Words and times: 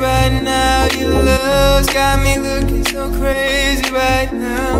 right 0.00 0.42
now. 0.42 0.86
Your 0.96 1.22
love's 1.22 1.88
got 1.92 2.22
me 2.22 2.38
looking 2.38 2.84
so 2.86 3.10
crazy 3.18 3.90
right 3.90 4.32
now. 4.32 4.78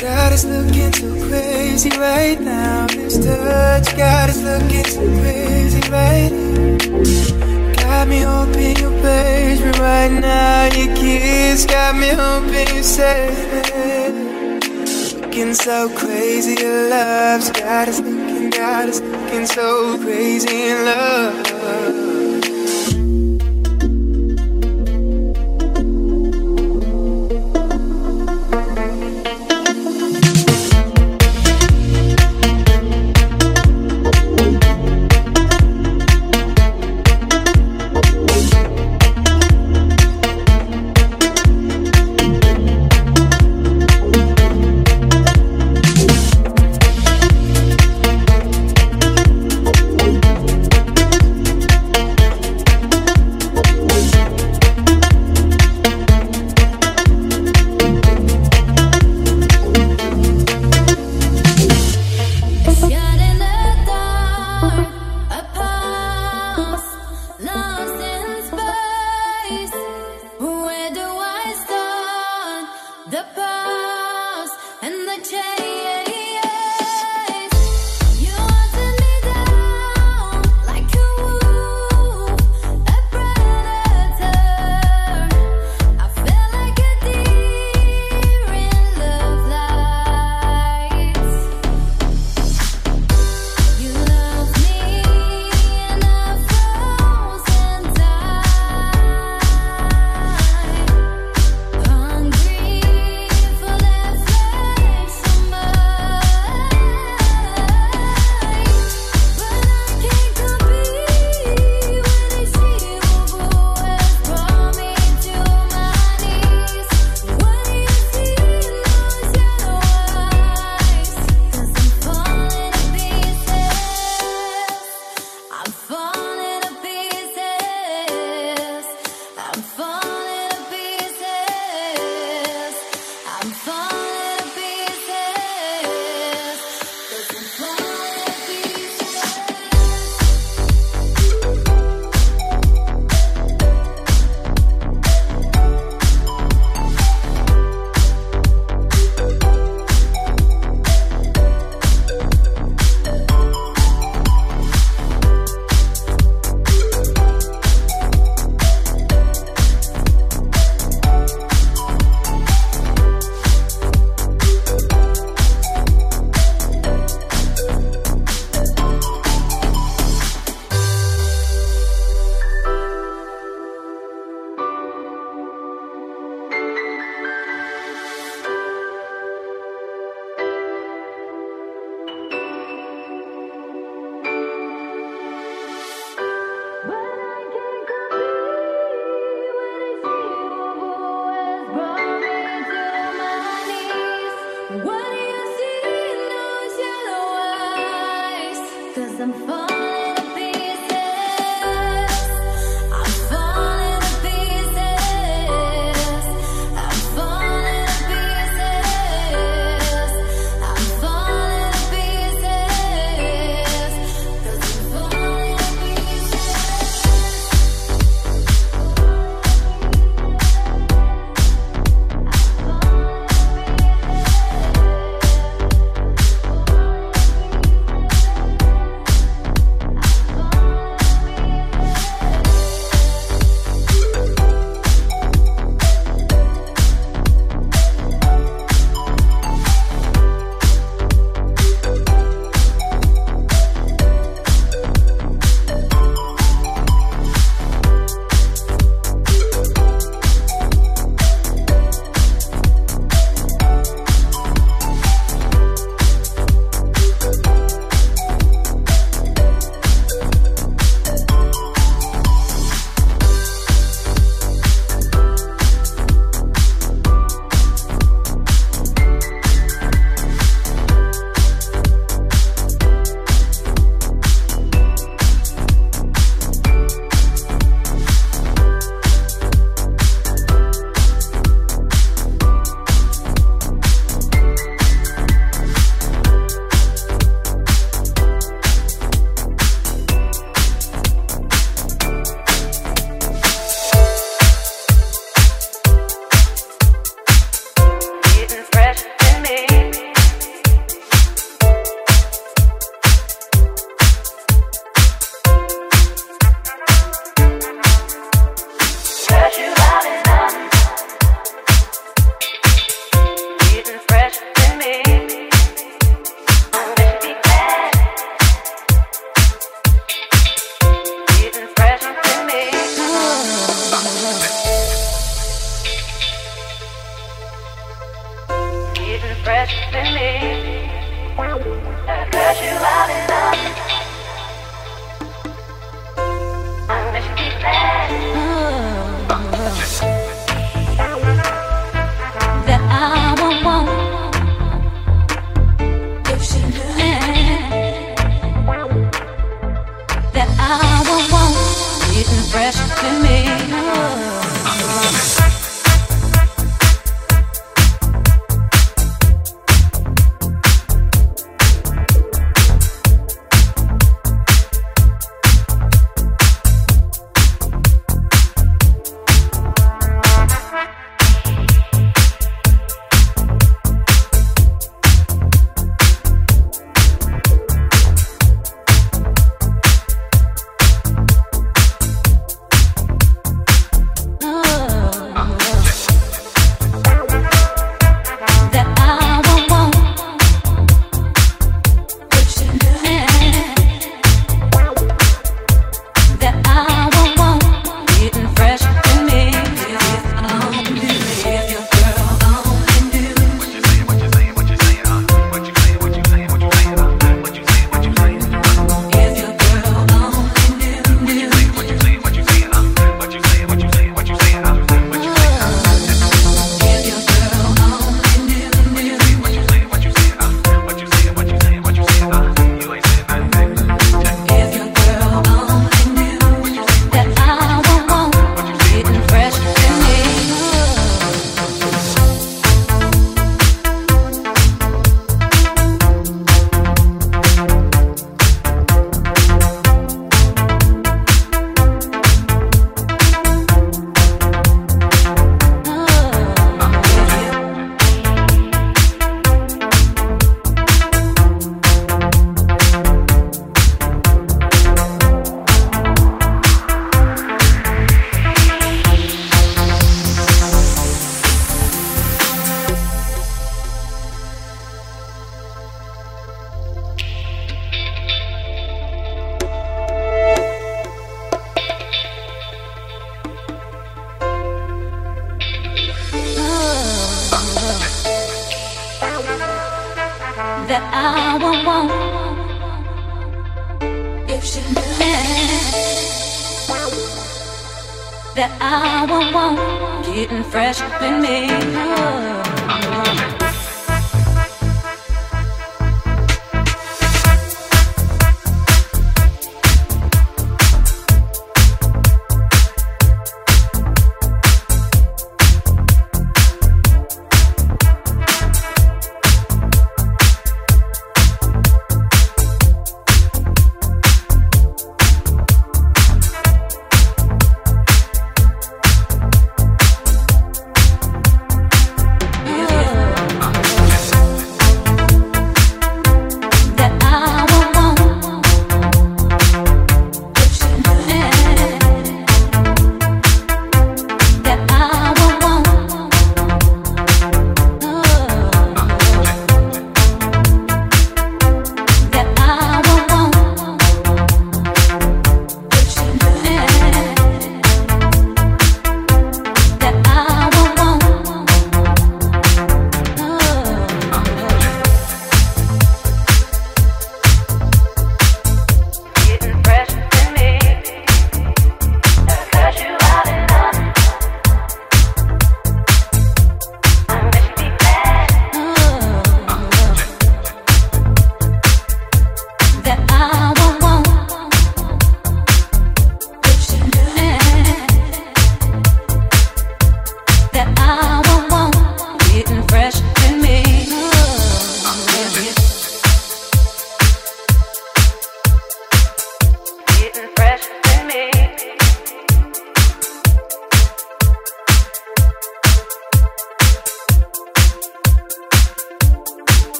God 0.00 0.32
is 0.32 0.44
looking 0.44 0.92
so 0.92 1.28
crazy 1.28 1.90
right 1.98 2.40
now. 2.40 2.86
This 2.88 3.18
touch, 3.24 3.96
God 3.96 4.30
is 4.30 4.42
looking 4.42 4.84
so 4.84 5.00
crazy 5.20 5.80
right 5.90 6.30
now. 6.30 7.74
Got 7.82 8.08
me 8.08 8.20
hoping 8.20 8.76
you 8.76 8.90
praise 9.00 9.60
me 9.60 9.70
right 9.80 10.12
now. 10.12 10.64
Your 10.74 10.94
kiss 10.96 11.66
got 11.66 11.96
me 11.96 12.08
hoping 12.08 12.76
you 12.76 12.82
say 12.82 13.28
it. 13.30 15.20
Looking 15.20 15.54
so 15.54 15.88
crazy, 15.96 16.60
your 16.62 16.90
love's 16.90 17.50
got 17.50 17.88
is 17.88 18.00
looking, 18.00 18.50
God 18.50 18.88
is 18.88 19.00
looking 19.00 19.46
so 19.46 19.98
crazy 19.98 20.68
in 20.68 20.84
love. 20.84 21.53